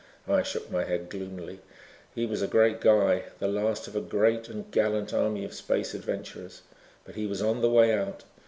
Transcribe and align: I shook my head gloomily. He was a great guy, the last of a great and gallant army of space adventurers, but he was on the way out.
I 0.27 0.41
shook 0.41 0.71
my 0.71 0.83
head 0.83 1.11
gloomily. 1.11 1.59
He 2.15 2.25
was 2.25 2.41
a 2.41 2.47
great 2.47 2.81
guy, 2.81 3.25
the 3.37 3.47
last 3.47 3.87
of 3.87 3.95
a 3.95 4.01
great 4.01 4.49
and 4.49 4.71
gallant 4.71 5.13
army 5.13 5.45
of 5.45 5.53
space 5.53 5.93
adventurers, 5.93 6.63
but 7.05 7.13
he 7.13 7.27
was 7.27 7.39
on 7.43 7.61
the 7.61 7.69
way 7.69 7.93
out. 7.93 8.23